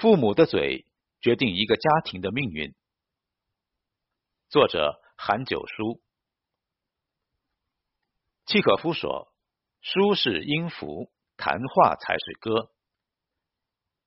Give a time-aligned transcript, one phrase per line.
[0.00, 0.86] 父母的嘴
[1.20, 2.74] 决定一个家庭的命运。
[4.48, 6.00] 作者韩九书。
[8.46, 9.30] 契可夫说
[9.82, 12.70] ：“书是音符，谈话才是歌。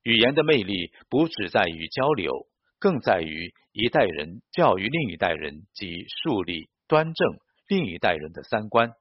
[0.02, 2.48] 语言的魅力不只在于交流，
[2.80, 7.38] 更在于一代人教育另一代人及树立端正
[7.68, 8.94] 另一代人的三观。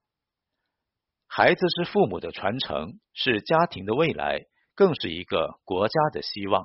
[1.27, 6.64] 孩子是父母的传承，是家庭的未来。”更是一个国家的希望。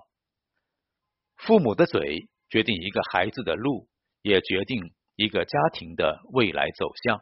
[1.37, 3.87] 父母的嘴决定一个孩子的路，
[4.21, 7.21] 也决定一个家庭的未来走向。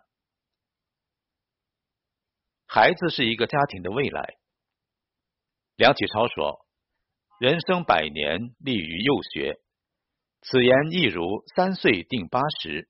[2.66, 4.36] 孩子是一个家庭的未来。
[5.76, 6.66] 梁启超说
[7.40, 9.60] ：“人生百年，立于幼学。”
[10.42, 12.90] 此言亦如三岁定八十。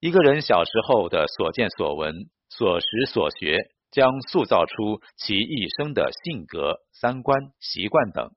[0.00, 2.14] 一个人小时候的所见所闻、
[2.48, 3.56] 所识所学。
[3.90, 8.32] 将塑造出其一生的性格、三观、习惯等，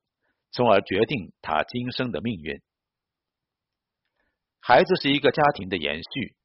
[0.52, 2.60] 从而决定他今生的命运。
[4.60, 6.36] 孩子是一个家庭的延续，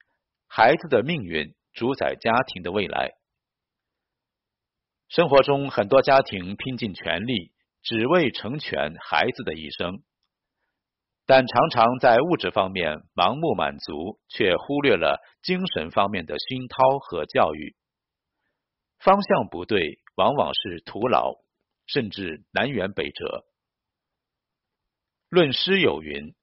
[0.47, 3.11] 孩子的命运主宰家庭的未来。
[5.09, 7.51] 生活中，很多家庭拼尽全力，
[7.83, 10.01] 只为成全孩子的一生，
[11.25, 17.75] 但常常在物质方面盲目满足，却忽略了精神方面的熏陶和教育。
[18.99, 21.35] 方向不对，往往是徒劳，
[21.85, 23.45] 甚至南辕北辙。
[25.29, 26.33] 论诗有云：“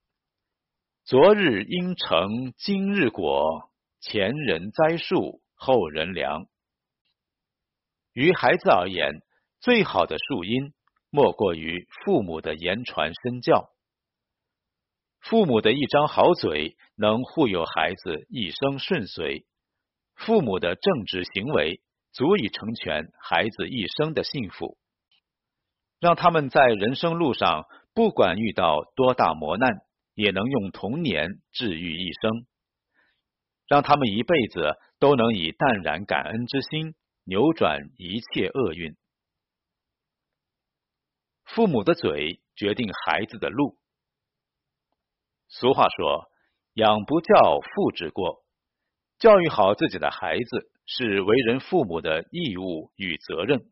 [1.05, 6.45] 昨日因成今日果，前人栽树，后人凉。”
[8.13, 9.21] 于孩子而言，
[9.59, 10.73] 最好的树荫
[11.09, 13.69] 莫过于父母的言传身教。
[15.19, 19.45] 父母的一张好嘴，能护佑孩子一生顺遂；
[20.15, 21.81] 父母的正直行为。
[22.13, 24.77] 足以成全孩子一生的幸福，
[25.99, 27.65] 让他们在人生路上
[27.95, 29.81] 不管遇到多大磨难，
[30.13, 32.45] 也能用童年治愈一生，
[33.67, 36.93] 让他们一辈子都能以淡然感恩之心
[37.23, 38.95] 扭转一切厄运。
[41.45, 43.77] 父母的嘴决定孩子的路。
[45.47, 46.29] 俗话说
[46.75, 48.43] ：“养不教，父之过。”
[49.17, 50.71] 教育好自己的孩子。
[50.87, 53.71] 是为人父母的义务与责任。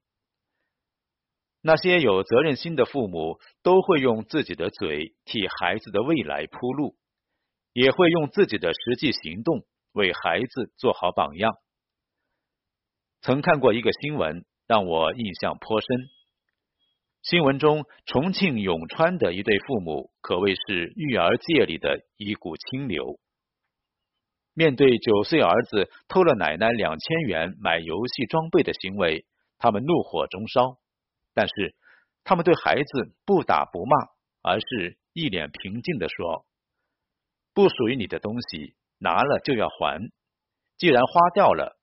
[1.65, 6.97] 那些有责任心的父母，都会用自己的嘴替孩子的未来铺路，
[7.71, 9.61] 也会用自己的实际行动
[9.93, 11.53] 为孩子做好榜样。
[13.21, 15.87] 曾看过一个新闻，让我印象颇深。
[17.21, 23.17] 新闻中，重庆永川的一对父母可谓是育儿界里的一股清流。
[24.53, 29.25] 面对九岁儿子偷了奶奶两千元买游戏装备的行为，
[29.57, 30.82] 他们怒火中烧。
[31.33, 31.75] 但是，
[32.23, 33.95] 他们对孩子不打不骂，
[34.41, 36.45] 而是一脸平静的说
[37.53, 40.11] ：“不属于你的东西拿了就要还，
[40.77, 41.77] 既然花掉了，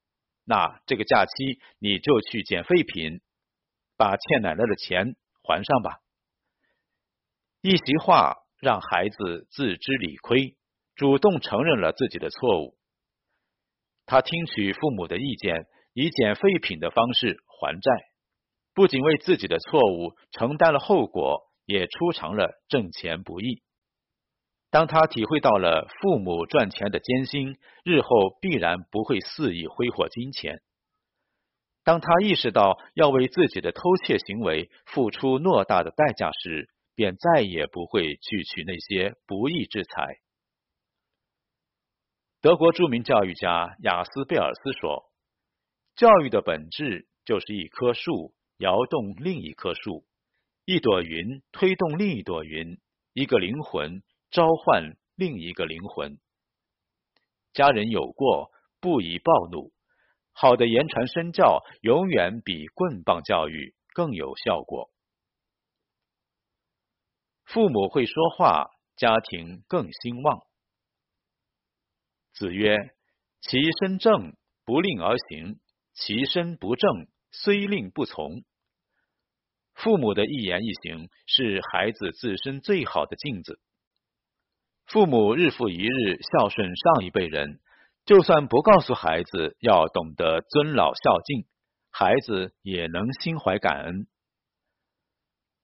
[0.45, 3.21] 那这个假期你就去捡废品，
[3.97, 5.99] 把欠奶奶的钱还上吧。”
[7.63, 10.57] 一席话让孩子自知理亏。
[10.97, 12.77] 主动承认了自己的错误，
[14.05, 17.91] 他听取父母的意见，以捡废品的方式还债，
[18.81, 23.63] 不仅为自己的错误承担了后果，也出尝了挣钱不易。
[24.71, 28.09] 当他体会到了父母赚钱的艰辛，日后
[28.41, 30.63] 必然不会肆意挥霍金钱。
[31.85, 40.07] 当他意识到要为自己的偷窃行为付出偌大的代价时，便再也不会去取那些不义之财。
[42.41, 45.05] 德国著名教育家雅斯贝尔斯说
[45.97, 50.05] ：“教育的本质就是一棵树摇动另一棵树，
[50.67, 52.79] 一朵云推动另一朵云，
[53.15, 56.19] 一个灵魂召唤另一个灵魂。
[57.55, 59.73] 家人有过，不宜暴怒。
[60.33, 64.91] 好的言传身教，永远比棍棒教育更有效果。
[67.47, 70.43] 父母会说话，家庭更兴旺。”
[72.35, 72.77] 子曰
[73.41, 74.37] ：“其身正，
[74.67, 75.59] 不令而行；
[75.95, 78.45] 其身不正，虽令不从。”
[79.83, 83.59] 父母的一言一行是孩子自身最好的镜子。
[84.87, 87.61] 父母日复一日孝顺上一辈人，
[88.05, 91.47] 就算不告诉孩子要懂得尊老孝敬，
[91.91, 94.07] 孩子也能心怀感恩。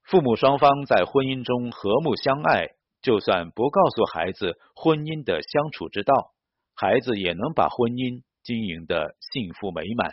[0.03, 2.69] 父母双方在婚姻中和睦相爱，
[3.03, 6.33] 就算不告诉孩子婚姻的相处之道。
[6.75, 10.13] 孩子也能把婚姻经营的幸福美满。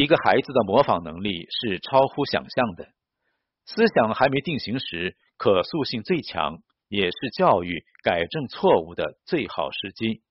[0.00, 2.88] 一个孩子的模仿能力是超乎想象的。
[3.66, 6.56] 思想还没定型时，可塑性最强，
[6.88, 10.22] 也是教育改正错误的最好时机。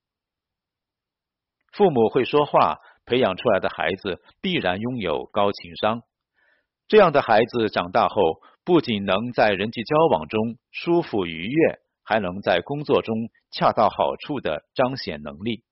[1.72, 6.02] 父母会说话，培养出来的孩子必然拥有高情商。
[6.88, 13.14] 这样的孩子长大后，不仅能在人际交往中舒服愉悦，还能在工作中
[13.52, 15.62] 恰到好处的彰显能力，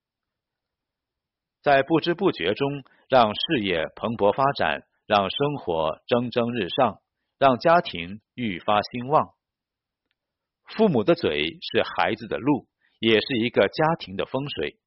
[1.63, 7.01] 在不知不觉中让事业蓬勃发展，让生活蒸蒸日上，
[7.39, 9.31] 让家庭愈发兴旺。
[10.65, 12.67] 父母的嘴是孩子的路，
[13.01, 14.79] 也是一个家庭的风水。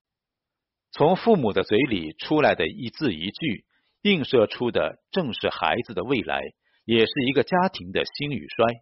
[0.91, 3.65] 从父母的嘴里出来的一字一句，
[4.01, 6.41] 映射出的正是孩子的未来，
[6.85, 8.81] 也是一个家庭的兴与衰。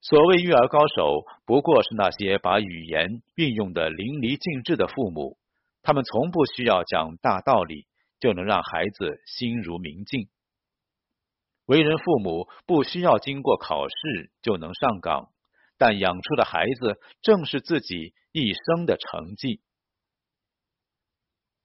[0.00, 5.38] 所谓育儿高手，不过是那些把语言运用的淋漓尽致的父母。
[5.84, 7.86] 他们从不需要讲大道理，
[8.18, 10.28] 就能让孩子心如明镜。
[11.66, 15.28] 为人父母不需要经过考试就能上岗，
[15.78, 19.60] 但养出的孩子正是自己一生的成绩。